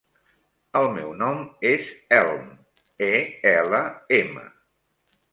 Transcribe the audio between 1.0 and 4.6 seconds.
nom és Elm: e, ela, ema.